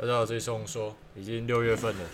[0.00, 2.04] 大家好，这里是红说，已经六月份了，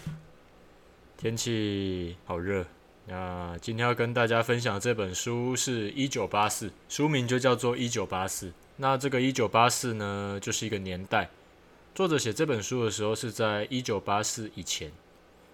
[1.19, 2.65] 天气好热。
[3.07, 8.47] 那今天要跟大家分享这本书是《一九八四》，书名就叫做《一九八四》。
[8.79, 11.29] 那这个一九八四呢，就是一个年代。
[11.95, 14.91] 作者写这本书的时候是在一九八四以前，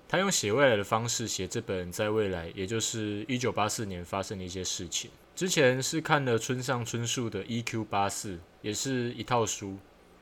[0.08, 5.10] 他用写未来的方式写这本在未来，也就是一九八四年发生的一些事情。
[5.34, 7.84] 之前是看了村上春树的《E.Q.
[7.86, 9.76] 八四》，也是一套书。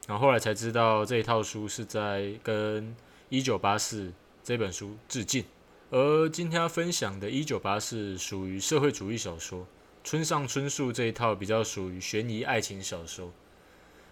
[0.09, 2.83] 然后后来才知道这一套书是在跟
[3.29, 4.05] 《一九八四》
[4.43, 5.45] 这本书致敬，
[5.91, 9.67] 而今天要分享的《一九八四》属于社会主义小说，
[10.03, 13.31] 村上春树这一套比较属于悬疑爱情小说。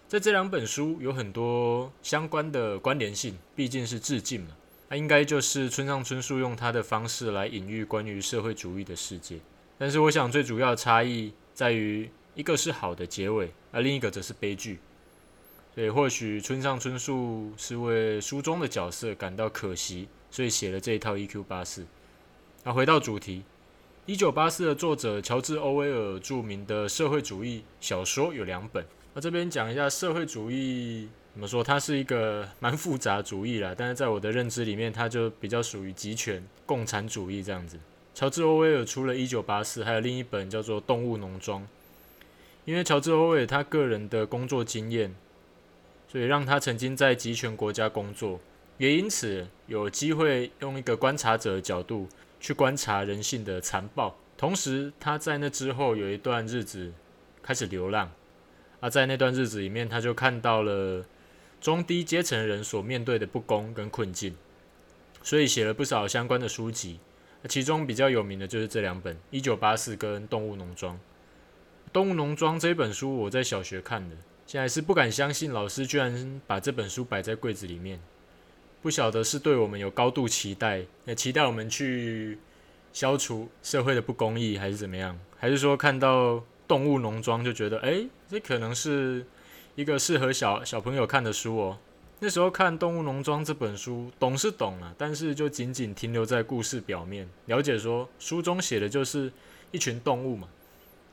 [0.06, 4.48] 在这两本书有很多相关的关联性，毕竟是致敬嘛，
[4.90, 9.38] 那应该就是村上春树用他的方式来隐喻关于社会主义的世界。
[9.78, 14.78] 但是我想最主要的差异在于，一个是好的结尾，而另一个则是悲剧。
[15.76, 21.84] 对，或许村上春树是为书中的角色感到可惜，所以写了这一套 EQ 八四。
[22.64, 23.42] 那回到主题，
[24.06, 28.82] 一九八四的作者乔治·欧威尔著名的社会主义小说有两本。
[29.12, 37.78] 那这边讲一下社会主义怎么说，它是一个蛮复杂主义啦，但是在我的认知里面，它就比较属于集权共产主义这样子。
[38.14, 41.60] 乔治·欧威尔出了一九八四，还有另一本叫做《动物农庄》，
[42.64, 45.14] 因为乔治·欧威尔他个人的工作经验。
[46.08, 48.40] 所以让他曾经在集权国家工作，
[48.78, 52.08] 也因此有机会用一个观察者的角度
[52.40, 54.16] 去观察人性的残暴。
[54.36, 56.92] 同时，他在那之后有一段日子
[57.42, 58.12] 开始流浪，
[58.80, 61.04] 而在那段日子里面，他就看到了
[61.60, 64.36] 中低阶层人所面对的不公跟困境，
[65.22, 67.00] 所以写了不少相关的书籍。
[67.48, 70.94] 其中比较有名的就是这两本《一九八四》跟《动物农庄》。
[71.92, 74.16] 《动物农庄》这本书我在小学看的。
[74.46, 77.98] 现在是不敢相信，老师居然把这本书摆在柜子里面。
[78.80, 82.38] 不晓得是对我们有高度期待，也期待我们去
[82.92, 85.18] 消除社会的不公义，还是怎么样？
[85.36, 89.26] 还是说看到动物农庄就觉得，哎，这可能是
[89.74, 91.78] 一个适合小小朋友看的书哦。
[92.20, 99.32] 那时候看《动物农庄》这本书，懂是懂了，但是就仅仅停留在故事表面，了解说书中写的就是
[99.72, 100.46] 一群动物嘛，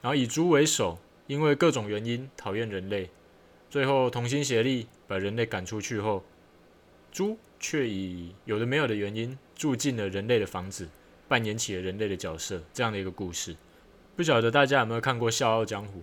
[0.03, 3.09] 然后以猪为首，因为各种原因讨厌人类。
[3.73, 6.23] 最后同心协力把人类赶出去后，
[7.11, 10.87] 猪却以有的没有的原因住进了人类的房子，
[11.27, 12.61] 扮演起了人类的角色。
[12.71, 13.55] 这样的一个故事，
[14.15, 15.99] 不晓得大家有没有看过《笑傲江湖》？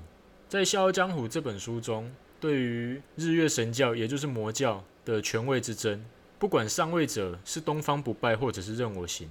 [0.48, 6.04] 在《笑傲江湖》这本书中，对于日月神教，也就是魔教的权位之争，
[6.40, 9.30] 不管上位者是东方不败，或者是任我行，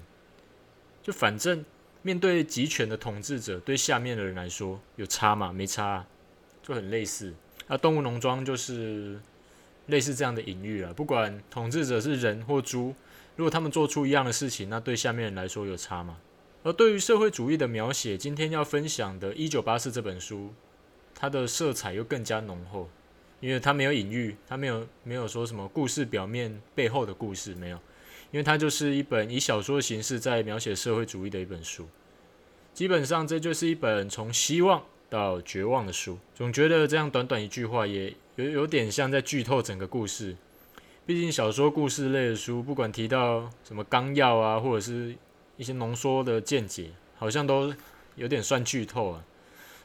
[1.04, 1.66] 就反正
[2.04, 5.52] 面对集权的统治者，对下面的人来说有差吗？
[5.52, 6.08] 没差啊，
[6.64, 7.34] 就很类似。
[7.70, 9.20] 那动物农庄就是
[9.86, 10.92] 类似这样的隐喻了。
[10.92, 12.96] 不管统治者是人或猪，
[13.36, 16.18] 如果他们做出一样的事情，那对下面人来说有差吗？
[16.64, 20.52] 而对于社会主义的描写，今天要分享的《一九八四》这本书，
[21.14, 22.90] 它的色彩又更加浓厚，
[23.40, 27.78] 因为它没有隐喻，它没有没有说什么故事表面背后的故事没有，
[28.32, 31.88] 因为它就是一本以小说形式在描写社会主义的一本书。
[32.74, 34.84] 基本上，这就是一本从希望。
[35.10, 40.36] 到绝望的书，总觉得这样短短一句话也有有点像在剧透整个故事。
[41.06, 45.16] 毕竟小说故事类的书，不管提到什么纲要啊，或者是
[45.58, 47.74] 一些浓缩的见解，好像都
[48.16, 49.26] 有点算剧透啊。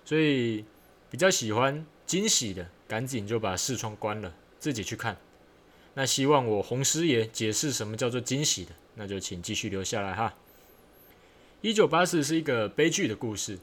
[0.04, 0.64] 所以
[1.10, 5.16] 比较喜欢惊喜的，赶紧就把视窗关了，自己去看。
[5.94, 10.34] 那希望我洪师爷解释什么叫做惊喜的，那就请继续留下来哈。
[11.62, 13.58] 一九八四是一个悲剧的故事。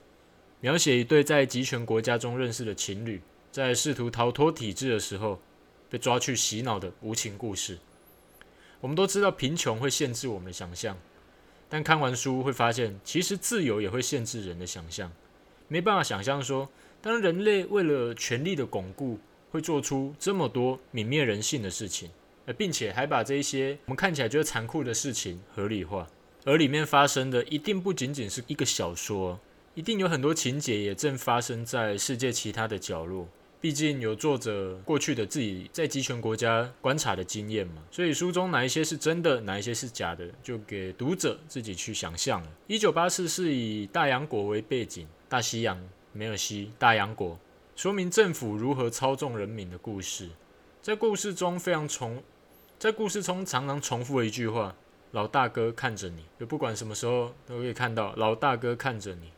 [0.61, 3.19] 描写一对在极权国家中认识的情侣，
[3.51, 5.41] 在试图逃脱体制的时候
[5.89, 7.79] 被抓去洗脑的无情故事。
[8.79, 10.95] 我们都知道贫穷会限制我们的想象，
[11.67, 15.11] 但看完书会发现，其实自由也会限制人的想象。
[15.67, 16.69] 没办法想象说，
[17.01, 19.19] 当人类为了权力的巩固，
[19.49, 22.11] 会做出这么多泯灭人性的事情，
[22.55, 26.07] 并且还把这一些我们看起来觉得残酷的事情合理化，
[26.45, 29.39] 而里面发生的一定不仅仅是一个小说。
[29.73, 33.25] 一定有很多情节也正发生在世界其他的角落，
[33.61, 42.47] 毕竟有作者过去的自己在集权国家观察的经验嘛，所以书中哪一些是真的，哪一些是假的，就给读者自己去想象了。
[42.67, 45.81] 一九八四是以大洋国为背景，大西洋、
[46.11, 47.39] 梅尔西、大洋国，
[47.77, 50.27] 说明政府如何操纵人民的故事。
[50.81, 52.21] 在故事中非常重，
[52.77, 54.75] 在故事中常常重复的一句话
[55.11, 59.31] ：“老大哥看着你”，就不管什么时候都可以看到“老大哥看着你”。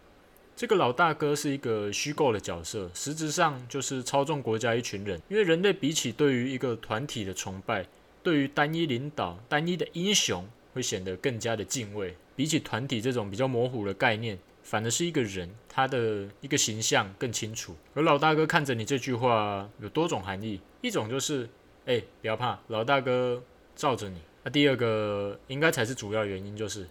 [0.55, 5.19] 这个老大哥是一个虚构的角色，实质上就是操纵国家一群人。
[5.27, 7.85] 因为人类比起对于一个团体的崇拜，
[8.21, 12.15] 对于单一领导、单一的英雄会显得更加的敬畏。
[12.35, 17.75] 比起团体这种比较模糊的概念，反而是一个人他的一个形象更清楚。
[17.95, 21.50] 而老大哥看着你这句话有多种含义，一种就是，
[21.85, 23.44] 哎，不要怕，老大哥
[23.75, 24.19] 罩着你。
[24.44, 26.88] 那、第二个应该才是主要原因，就是，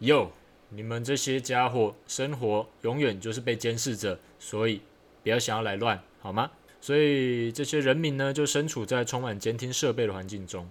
[0.00, 0.30] 哟，
[0.72, 4.80] 你们这些家伙生活永远就是被监视着，所以
[5.22, 6.50] 不要想要来乱，好吗？
[6.80, 10.70] 所以这些人民呢，就身处在充满监听设备的环境中。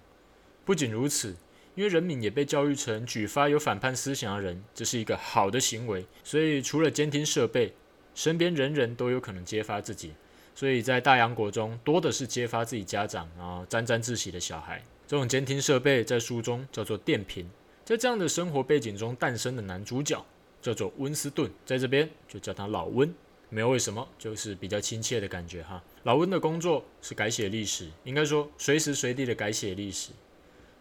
[0.64, 1.36] 不仅如此，
[1.76, 6.06] 因为人民也被教育成举发有反叛思想的人，这是一个好的行为。
[6.24, 7.74] 所以除了监听设备，
[8.16, 10.14] 身边人人都有可能揭发自己。
[10.56, 14.82] 所以在大洋国中，多的是揭发自己家长，然后沾沾自喜的小孩。
[15.06, 17.50] 这种监听设备在书中叫做电瓶。
[17.90, 20.24] 在这样的生活背景中诞生的男主角
[20.62, 23.12] 叫做温斯顿，在这边就叫他老温。
[23.50, 25.82] 没有为什么，就是比较亲切的感觉哈。
[26.04, 30.12] 老温的工作是改写历史，应该说随时随地的改写历史。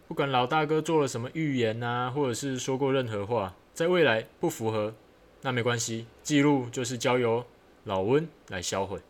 [0.06, 4.94] 不管老大哥做了什么预言啊，或者是说过任何话，在未来不符合，
[5.40, 7.42] 那没关系，记录就是交由
[7.84, 9.00] 老温来销毁，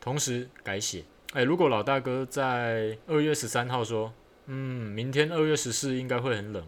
[0.00, 1.04] 同时改写。
[1.34, 4.10] 哎，如果老大哥在二月十三号说，
[4.46, 6.66] 嗯，明天二月十四应该会很冷，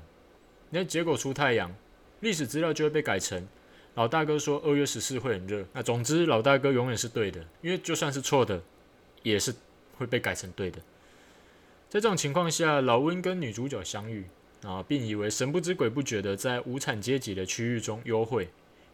[0.76, 1.74] 那结果出太阳，
[2.20, 3.48] 历史资料就会被改成。
[3.94, 8.62] 老大哥说二月十四会很热，那总之老大哥永远是对的，因为就算是错的，
[9.22, 9.54] 也是
[9.96, 10.78] 会被改成对的。
[11.88, 14.26] 在这种情况下，老温跟女主角相遇
[14.64, 18.42] 啊，并以为神不知鬼不觉的在无产阶级的区域中幽会，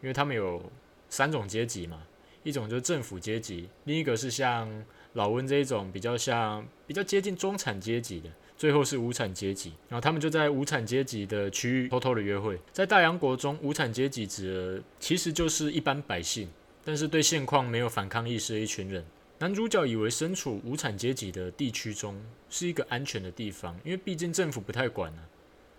[0.02, 0.62] 因为他们有
[1.10, 2.00] 三种阶级嘛，
[2.44, 4.70] 一种就是政府阶级，另一个是像
[5.14, 8.30] 老温这一种比较像比较接近中产阶级的。
[8.62, 12.56] 最后是无产阶级，然后他们就在无产阶级的区域偷偷的约会。
[12.72, 16.48] 在大洋国中，无产阶级指的其实就是一般百姓，
[16.84, 19.04] 但是对现况没有反抗意识的一群人。
[19.40, 22.16] 男主角以为身处无产阶级的地区中
[22.48, 25.18] 是一个安全的地方，因为毕竟政府不太管啊。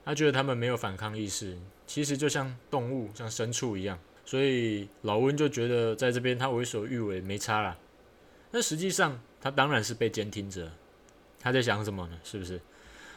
[0.04, 1.58] 他觉得他们没有反抗意识，
[1.88, 3.98] 其实就像动物、像牲畜一样。
[4.26, 7.78] 所以老温就觉得在这边他为所欲为没差啦。
[8.52, 10.70] 那实际上他当然是被监听着。
[11.40, 12.20] 他在想什么呢？
[12.26, 12.60] 是不是？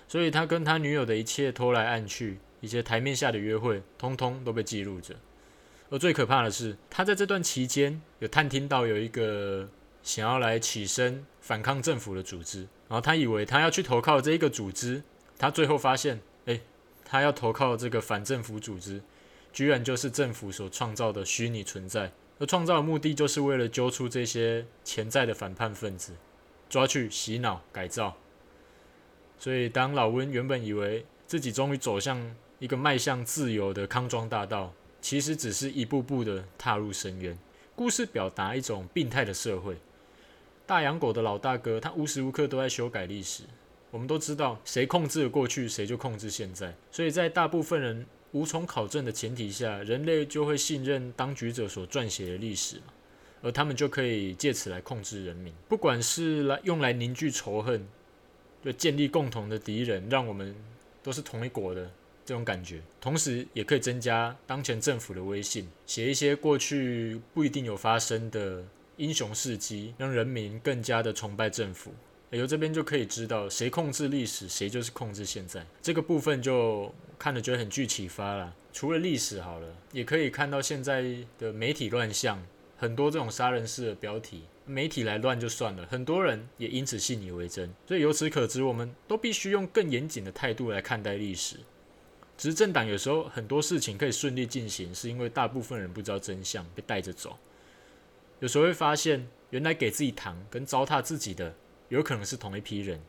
[0.09, 5.15] 所以他跟他女友的一切偷来暗去，一些台面下的约会，通通都被记录着。
[5.91, 9.69] 而最可怕的是，他在这段期间有探听到有一个
[10.03, 15.03] 想要来起身反抗政府的组织，然后他以为他要去投靠这一个组织，
[15.39, 16.61] 他最后发现，哎，
[17.05, 19.01] 他要投靠这个反政府组织，
[19.53, 26.13] 居然就是政府所创造的虚拟存在，而创造的目的就是为了揪出这些潜在的反叛分子，
[26.69, 28.17] 抓去洗脑改造。
[29.39, 37.37] 所以，当老温原本以为自己终于走向一个迈向自由的康庄大道，其实只是一步步的踏入深渊。
[37.75, 39.77] 故事表达一种病态的社会。
[40.67, 43.45] 大洋狗的老大哥，他无时无刻都在修改历史。
[43.91, 46.75] 我们都知道，谁控制了过去，谁就控制现在。
[46.91, 52.81] 所以在大部分人无从考证的前提下，人类就会信任当局者所撰写的历史，
[53.43, 57.87] 而他们就可以借此来控制人民，不管是来用来凝聚仇恨。
[58.67, 60.53] 就建立共同的敌人，让我们
[61.01, 61.89] 都是同一国的
[62.25, 68.65] 这种感觉，同时也可以增加当前政府的威信，写一些过去不一定有发生的
[68.97, 71.93] 英雄事迹，让人民更加的崇拜政府。
[72.31, 75.65] 由这边就可以知道，谁控制历史，谁就是控制现在。
[75.81, 78.53] 这个部分就看了觉得很具启发了。
[78.73, 81.05] 除了历史好了，也可以看到现在
[81.39, 82.45] 的媒体乱象，
[82.77, 84.43] 很多这种杀人式的标题。
[84.67, 87.73] 媒体来乱就算了，很多人也因此信以为真。
[87.87, 91.57] 所以由此可知，我们都必须用更严谨的态度来看待历史。
[92.37, 97.39] 执政党有时候很多事情可以顺利进行，是因为大部分人不知道真相，被带着走。
[98.41, 101.55] 有时候会发现，原来给自己糖跟糟蹋自己的，
[101.89, 103.01] 有可能是同一批人。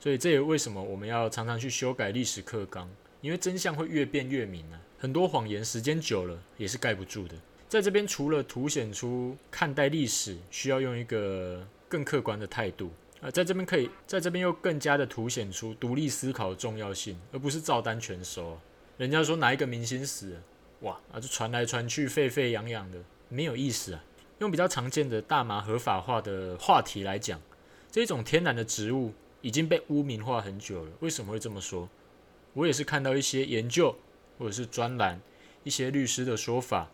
[0.00, 4.80] 所以这也为什么我们要常常去修改历史课纲，因为真相会越辩越明啊。
[4.98, 7.36] 很多谎言时间久了也是盖不住的。
[7.72, 12.90] 在这边，除了凸显出看待历史需要用一个更客观的态度，
[13.22, 18.58] 啊，在这边可以，在这边又更加的凸显出独立思考的重要性，而不是照单全收。
[18.98, 20.42] 人家说哪一个明星死了，
[20.80, 22.98] 哇，啊，就传来传去，沸沸扬扬的，
[23.30, 24.04] 没有意思啊。
[24.40, 27.40] 用比较常见的大麻合法化的话题来讲，
[27.90, 30.92] 这种天然的植物已经被污名化很久了。
[31.00, 31.88] 为什么会这么说？
[32.52, 33.96] 我也是看到一些研究
[34.38, 35.18] 或者是专栏，
[35.64, 36.90] 一些律师的说法。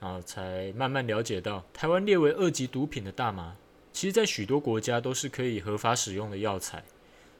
[0.00, 3.54] 然后才慢慢了解到，台湾列为二级毒品的大麻，
[3.92, 6.82] 其实在许多国家都是可以合法使用的药材，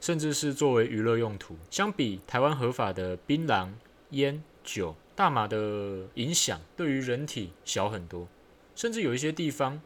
[0.01, 1.57] 甚至是作为娱乐用途。
[1.71, 3.71] 相比台湾合法的槟榔、
[4.11, 8.29] 烟、酒，大麻的影响对于人体小很多。
[8.77, 9.81] 甚至有一些地方、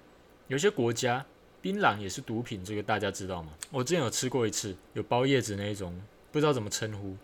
[0.49, 1.25] 有些国家，
[1.61, 3.52] 槟榔也是毒品，这个大家知道吗？
[3.71, 6.00] 我之前有吃过一次，有包叶子那一种
[6.31, 7.16] 不知道怎么称呼，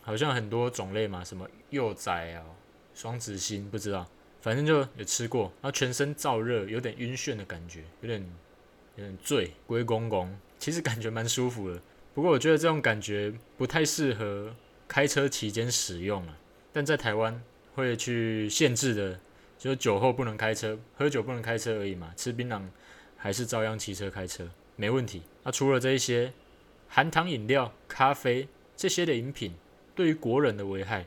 [0.00, 2.44] 好像很多种类嘛，什么幼崽啊、
[2.94, 4.06] 双子星，不知道，
[4.40, 8.20] 反正就有吃过，然后全身燥热，有点晕眩的感觉，有点
[8.96, 11.80] 有点醉，龟公公，其实感觉蛮舒服的。
[12.14, 14.54] 不过我觉得这种感觉不太适合
[14.88, 16.36] 开车期间使用啊，
[16.72, 17.40] 但在台湾
[17.74, 19.20] 会去限制的，
[19.58, 22.62] 就酒后不能开车，喝酒不能开车而已嘛，吃槟榔
[23.16, 25.22] 还是照样骑车开车，没问题。
[25.44, 26.32] 那除了这一些
[26.88, 29.54] 含糖饮料、咖啡这些的饮品，
[29.94, 31.06] 对于国人的危害，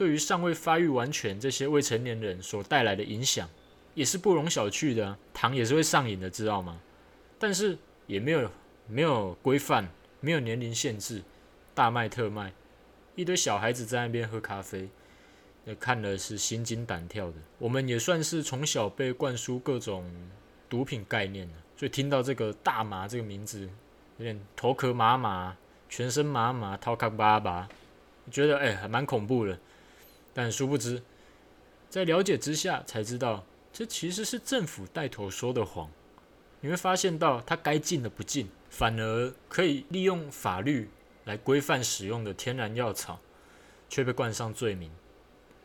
[0.00, 3.46] 对于尚未发育完全这些未成年人所带来的影响，
[3.92, 5.14] 也是不容小觑的。
[5.34, 6.80] 糖也是会上瘾的，知道吗？
[7.38, 7.76] 但是
[8.06, 8.50] 也没有
[8.86, 9.86] 没有规范。
[10.22, 11.22] 没有年龄限制，
[11.74, 12.52] 大卖特卖，
[13.14, 14.88] 一堆小孩子在那边喝咖啡，
[15.64, 17.34] 那看的是心惊胆跳的。
[17.58, 20.10] 我们也算是从小被灌输各种
[20.68, 23.68] 毒品概念，所以听到这个大麻这个名字，
[24.18, 25.56] 有点头壳麻麻，
[25.88, 27.68] 全身麻麻，掏壳巴巴，
[28.30, 29.58] 觉得哎还蛮恐怖的。
[30.32, 31.02] 但殊不知，
[31.88, 35.90] 在了解之下才知道，这其实是政府带头说的谎。
[36.60, 38.48] 你会发现到，它该禁的不禁。
[38.68, 40.88] 反而可以利用法律
[41.24, 43.18] 来规范使用的天然药草，
[43.88, 44.88] 却被冠上罪名。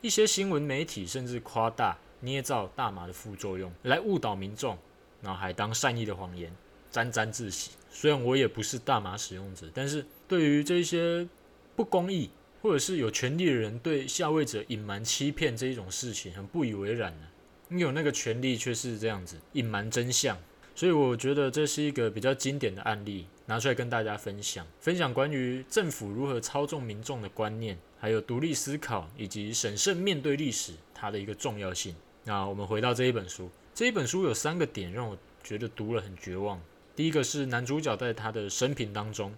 [0.00, 4.76] 一些新闻媒体甚至夸大、捏造大麻的副作用，来误导民众，
[5.22, 6.52] 然后还当善意的谎言，
[6.90, 7.70] 沾沾自喜。
[7.90, 11.28] 虽然我也不是大麻使用者，但是对于这些
[11.76, 12.28] 不公义
[12.62, 17.26] 或者是有权利的人对下位者隐瞒欺骗这一种事情，很不以为然呢。
[17.68, 20.38] 你有那个权利，却是这样子隐瞒真相。
[20.74, 31.94] 所以我觉得这是一个比较经典的案例，拿出来跟大家分享，分享关于政府如何操纵民众的观念，还有独立思考以及审慎面对历史它的一个重要性。
[32.24, 36.60] 那我们回到这一本书，这一本书有三个点让我觉得读了很绝望。
[36.94, 39.34] 第一个是男主角在他的生平当中，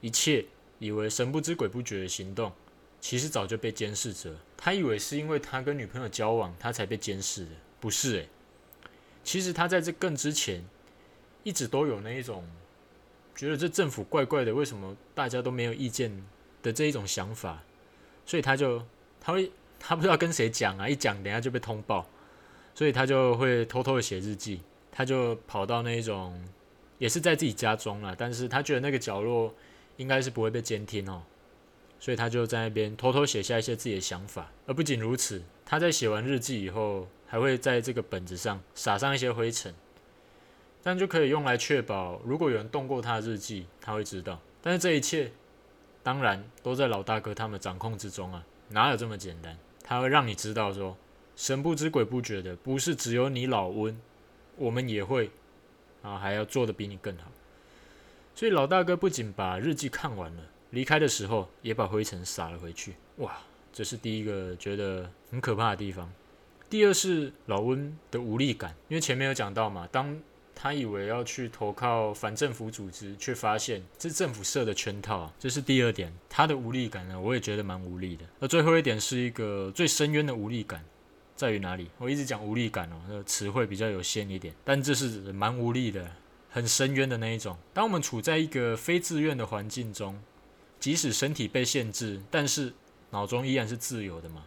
[0.00, 0.44] 一切
[0.78, 2.52] 以为神不知鬼不觉的行动，
[3.00, 4.34] 其实早就被监视着。
[4.56, 8.28] 他以为是因为他跟女朋友交往，他才被监视的，不是诶，
[9.22, 10.64] 其实他在这更之前。
[11.44, 12.44] 一直都有那一种
[13.34, 16.12] 觉得这政府怪怪的，为什么大家都没有意见
[16.62, 17.62] 的这一种想法，
[18.26, 18.84] 所以他就
[19.18, 22.06] 他会他不知道跟谁讲啊，一讲等下就被通报，
[22.74, 24.60] 所以他就会偷偷的写日记，
[24.92, 26.38] 他就跑到那一种
[26.98, 29.54] 也是在自己家中了，但是他觉得那个角落
[29.98, 31.22] 应该是不会被监听哦，
[32.00, 39.74] 所以他就在那边偷偷写下一些自己的想法，而不仅如此，他在写完日记以后，还会在这个本子上撒上一些灰尘。
[40.82, 44.40] 这样就可以用来确保，如果有人动过他的日记，他会知道。
[44.62, 45.32] 但是这一切，
[46.02, 49.58] 当然都在老大哥他们掌控之中啊，哪有这么简单？
[49.82, 50.96] 他会让你知道说，
[51.34, 54.00] 神不知鬼不觉的，不是只有你老温，
[54.56, 55.30] 我们也会，
[56.02, 57.24] 啊，还要做得比你更好。
[58.38, 62.94] 所以老大哥不仅把日记看完了，离开的时候也把灰尘撒了回去。
[63.16, 63.36] 哇，
[63.72, 66.08] 这是第一个觉得很可怕的地方。
[66.70, 70.16] 第二是老温的无力感，因为前面有讲到嘛，当
[70.54, 75.34] 他以为要去投靠反政府组织，却发现这是政府设的圈套啊！
[75.40, 78.24] 这是第二点，他的无力感呢，我也觉得蛮无力的。
[78.38, 80.84] 而最后一点是一个最深渊的无力感，
[81.34, 81.90] 在于哪里？
[81.98, 86.08] 我一直讲无力感哦，那个词汇比较有限一点，但这是蛮无力的，
[86.50, 87.56] 很深渊的那一种。
[87.72, 90.20] 当我们处在一个非自愿的环境中，
[90.80, 92.72] 即使身体被限制，但是
[93.10, 94.44] 脑中依然是自由的嘛。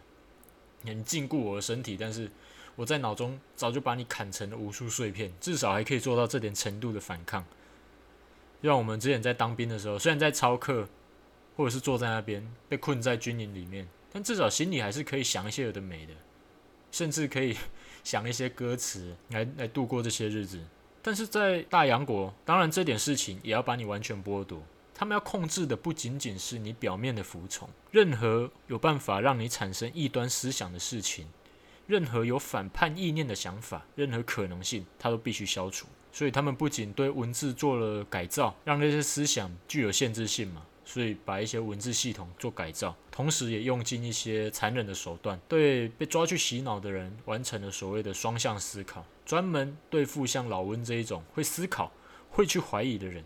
[0.82, 2.30] 你禁锢我的身体，但是。
[2.74, 7.44] 我在脑中早就把你砍成了无数碎片，至少还可以做到这点程度的反抗。
[8.62, 10.88] 让我们之前在当兵的时候，虽然在操课，
[11.54, 16.14] 或者是坐在那边被困在军营里面，但至少心里还是可以想一些有的没的，
[16.90, 17.54] 甚至可以
[18.02, 20.58] 想一些歌词来来度过这些日子。
[21.02, 24.62] 但是在大洋国，当然这点事情也要把你完全剥夺。
[24.94, 31.26] 他们要控制的不仅仅是你表面的服从，任何有办法让你产生异端思想的事情。
[31.88, 35.88] 任何有反叛意念的想法，任何可能性，他都必须消除。
[36.12, 51.90] 所以他们不仅对文字做了改造，让那些思想具有限制性嘛，所以把一些文字系统做改造，同时也用尽一些残忍的手段，对被抓去洗脑的人完成了所谓的双向思考，专门对付像老温这一种会思考、
[52.30, 53.24] 会去怀疑的人。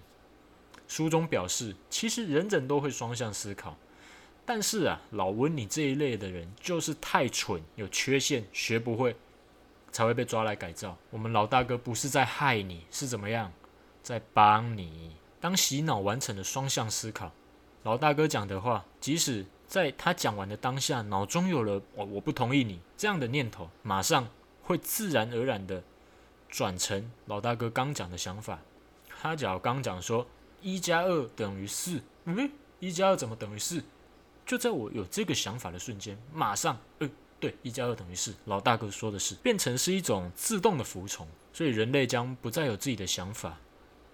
[0.87, 3.77] 书中表示，其实人人都会双向思考。
[4.45, 9.17] 但是啊，老温，你这一类的人就是太蠢，有缺陷，学不会，
[9.91, 10.97] 才会被抓来改造。
[11.11, 13.53] 我们老大哥不是在害你，是怎么样，
[14.01, 15.17] 在帮你。
[15.41, 17.33] 当洗脑完成了双向思考，
[17.83, 24.29] 老大哥讲的话，即使在他讲完的当下，脑中有了“我我不同意你”这样的念头，马上
[24.63, 25.83] 会自然而然的
[26.49, 28.59] 转成老大哥刚讲的想法。
[29.09, 30.27] 他只要刚讲说
[30.61, 32.51] 一加二等于四，嗯。
[32.79, 33.83] 一加二怎么等于四？
[34.45, 37.09] 就在我有这个想法的瞬间，马上，呃，
[37.41, 43.59] 对，一加二等于四，老大哥说的是，变成是一种自动的服从，所以人类将不再有自己的想法，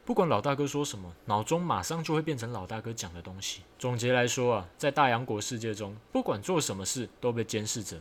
[0.05, 3.63] 不管老大哥说什么，脑中马上就会变成老大哥讲的东西。
[3.81, 8.01] 总结来说啊，在大洋国世界中，不管做什么事都被监视着，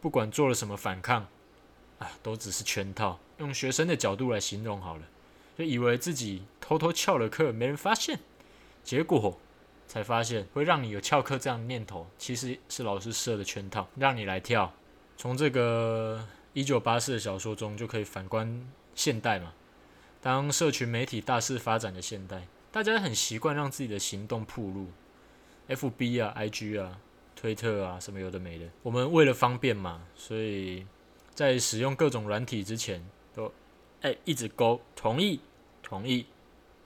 [0.00, 1.24] 不管做了什么反抗，
[2.00, 3.20] 啊，都只是圈套。
[3.38, 5.04] 用学生的角度来形容好了，
[5.56, 8.18] 就以为自己偷偷翘了课，没人发现，
[8.82, 9.38] 结果。
[9.90, 14.72] 才发现会让你有翘课这样的念头，其实是老师设的圈套，让你来跳。
[15.16, 18.64] 从这个一九八四的小说中就可以反观
[18.94, 19.52] 现代嘛。
[20.22, 24.86] 当社群媒体大肆发展的现代，大家很习惯让自己的行动暴露
[25.68, 27.00] ，FB 啊、IG 啊、
[27.34, 28.66] 推特啊什么有的没的。
[28.84, 30.86] 我们为了方便嘛，所以
[31.40, 33.02] 在使用各种软体之前，
[33.34, 33.50] 都
[34.02, 35.40] 哎一直勾同意
[35.82, 36.26] 同意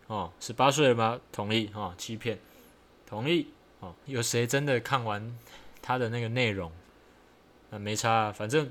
[0.07, 1.21] 哦，十八岁了吗？
[1.33, 2.39] 同意哦，欺骗。
[3.05, 3.49] 同意
[3.81, 5.37] 哦，有谁真的看完
[5.83, 6.71] 他的那个内容？
[7.73, 8.71] 啊，没差啊，反正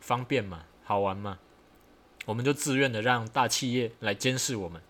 [0.00, 1.38] 方便嘛，好玩嘛，
[2.26, 4.82] 我们就自愿的让大企业来监视我们，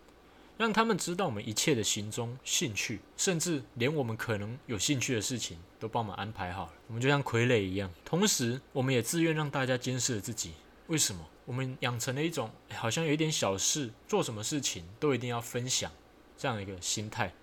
[0.57, 6.73] 让他们知道我们一切的行踪、兴趣，甚至连我们可能有兴趣的事情都帮我们安排好了。
[6.87, 10.53] 我们就像傀儡一样，同时我们也自愿让大家监视了自己。
[10.87, 11.25] 为什么？
[11.45, 15.91] 我们养成了一种好像有一点小事，做什么事情都一定要分享
[16.37, 17.33] 这样一个心态。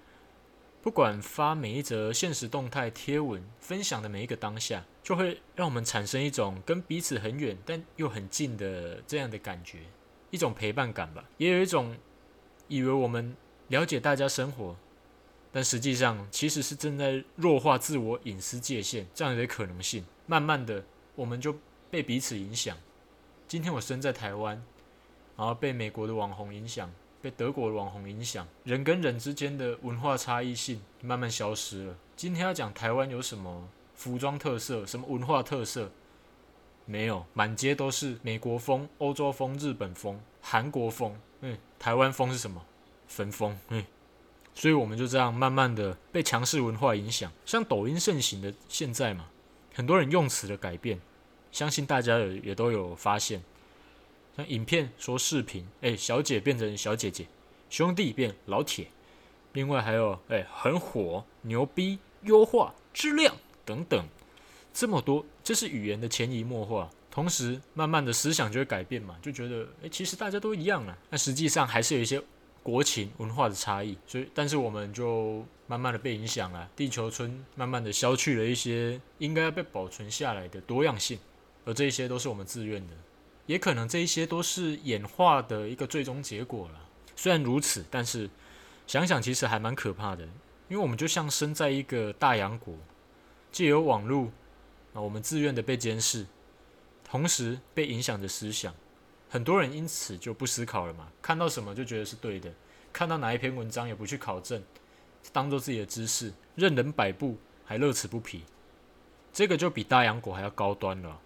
[0.80, 9.80] 不管发每一则现实动态贴文，分享的每一个当下，就会让我们产生一种跟彼此很远但又很近的这样的感觉，
[10.30, 11.22] 一种陪伴感吧。
[11.36, 11.94] 也有一种
[12.70, 13.36] 以为我们
[13.66, 14.76] 了解大家生活，
[15.52, 20.04] 但实际上其实是正在弱化自我隐私界限这样的可能性。
[20.26, 20.84] 慢慢的，
[21.16, 21.56] 我们就
[21.90, 22.76] 被彼此影响。
[23.48, 24.62] 今天我身在台湾，
[25.36, 26.88] 然后被美国的网红影响。
[27.22, 31.94] 被德国的网红影响，人跟人之间的文化差异性慢慢消失了。
[32.16, 35.90] 今天要讲台湾有什么服装特色、什么文化特色？
[36.86, 41.14] 没有，满街都是美国风、欧洲风、日本风、韩国风。
[41.40, 42.64] 嗯，台湾风是什么？
[43.08, 43.58] 焚风。
[43.68, 43.84] 嗯，
[44.54, 47.32] 所以我们就这样慢慢的被强势文化影响。
[47.46, 49.28] 像抖音盛行的现在嘛，
[49.74, 51.00] 很多人用词的改变，
[51.50, 53.42] 相信大家也也都有发现。
[54.36, 57.26] 像影片说视频，哎，小姐变成小姐姐，
[57.68, 58.88] 兄弟变老铁，
[59.52, 64.06] 另外还有哎，很火、牛逼、优化、质量等等，
[64.72, 66.90] 这么多，这是语言的潜移默化。
[67.10, 70.96] 同时，慢慢的思想就会改变嘛，就觉得哎，其实大家都一样啊。
[71.10, 72.22] 那实际上还是有一些
[72.62, 76.68] 国情文化的差异，所以，但是我们就慢慢的被影响了。
[76.76, 81.18] 地球村慢慢的消去了一些应该要被保存下来的多样性，
[81.64, 82.94] 而这一些都是我们自愿的。
[83.46, 86.80] 也可能这一些都是演化的一个最终结果了。
[87.16, 88.30] 虽然如此，但是
[88.86, 90.22] 想想其实还蛮可怕的，
[90.68, 92.74] 因为我们就像身在一个大洋国，
[93.50, 94.26] 借由网络
[94.94, 96.24] 啊，我们自愿的被监视，
[97.10, 98.72] 同时被影响着思想。
[99.28, 102.52] 很多人因此就不思考了嘛，看到什么就觉得是对的，
[102.92, 104.62] 看到哪一篇文章也不去考证，
[105.32, 108.44] 当做自己的知识，任人摆布，还乐此不疲。
[109.32, 111.18] 这个就比大洋果还要高端了。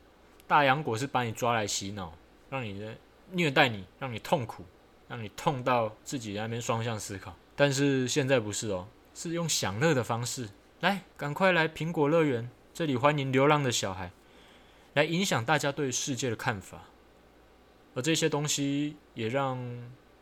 [0.47, 2.15] 大洋果是把你抓来洗脑，
[2.49, 2.95] 让你的
[3.31, 4.65] 虐待你，让你痛苦，
[5.07, 7.35] 让你痛到自己在那边双向思考。
[7.55, 10.49] 但是现在不是哦，是用享乐的方式
[10.81, 14.11] 来，赶快来苹果乐园，这里欢迎流浪的小孩，
[14.95, 16.85] 来影响大家对世界的看法。
[17.95, 19.59] 而这些东西也让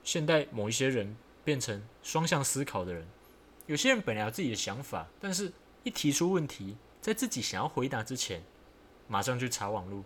[0.05, 3.07] 现代某一些人变成双向思考的人。
[3.67, 5.53] 有些人本来有自己的想法，但是
[5.85, 8.43] 一提出问题，在自己想要回答之前，
[9.09, 10.05] 马上去查网络。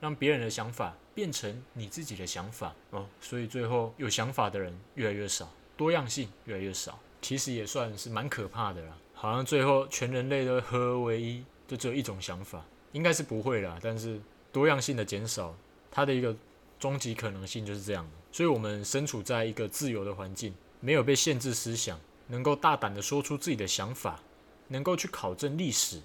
[0.00, 8.96] 让别人的想法变成你自己的想法哦，所以最后有想法的人越来越少，多样性越来越少，其实也算是蛮可怕的啦。
[9.12, 13.78] 好像最后全人类都合而为一，就只有一种想法，应该是不会啦。
[13.82, 14.20] 但是
[14.52, 15.54] 多样性的减少，
[15.90, 16.34] 它的一个
[16.78, 18.08] 终极可能性就是这样。
[18.32, 21.98] 所以我们身处在一个自由的环境，没有被限制思想，
[22.28, 24.20] 能够大胆的说出自己的想法，
[24.68, 26.00] 能够去考证历史。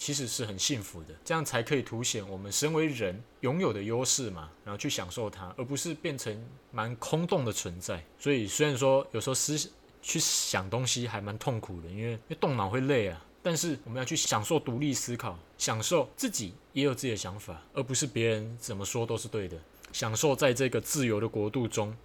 [0.00, 8.00] 其实是很幸福的，这样才可以凸显我们身为人拥有的优势嘛，然后去享受它，而不是变成蛮空洞的存在。
[8.16, 9.58] 所以虽然说有时候思
[10.00, 19.56] 去想东西还蛮痛苦的，因为因为动脑会累啊，但是我们要去享受独立思考，享受自己也有自己的想法，而不是别人怎么说都是对的。
[19.90, 21.96] 享受在这个自由的国度中，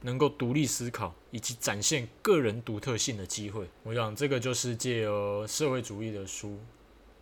[0.00, 3.68] 能够独立思考以及展现个人独特性的机会。
[3.82, 6.58] 我想这个就是借由社会主义的书。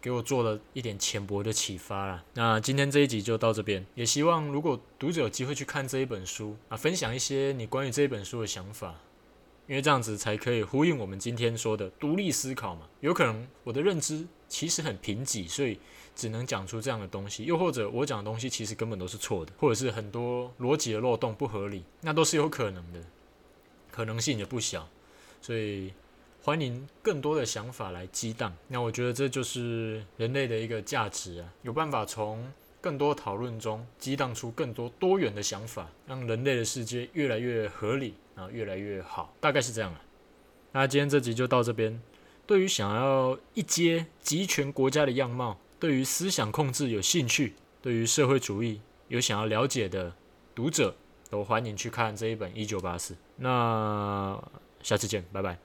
[0.00, 2.22] 给我做了一点浅薄的启发啦。
[2.34, 8.94] 那今天这一集就到这边，也希望如果读者有机会去看这一本书啊，分享一些你关于这一本书的想法。
[9.66, 12.88] 因为这样子才可以呼应我们今天说的独立思考嘛。
[13.00, 15.78] 有可能我的认知其实很贫瘠，所以
[16.14, 23.00] 只能讲出这样的东西；又或者我讲的东西其实根本都是错的，或者是很多逻辑的漏洞不合理，那都是有可能的，
[23.90, 24.88] 可能性也不小。
[25.40, 25.92] 所以
[26.42, 28.54] 欢迎更多的想法来激荡。
[28.68, 32.46] 那我觉得这就是人类的一个价值啊，有办法从
[32.80, 38.14] 更多讨论中激荡出更多多元的想法，让人类的世界越来越合理。
[38.34, 40.00] 然后，越来越好，大概是这样了。
[40.72, 42.00] 那今天这集就到这边。
[42.46, 50.12] 对于想要一阶集权国家的样貌，对于思想控制有兴趣，对于社会主义有想要了解的
[50.54, 50.94] 读者，
[51.30, 53.14] 都欢迎去看这一本《一九八四》。
[53.36, 54.38] 那
[54.82, 55.58] 下次见，拜拜。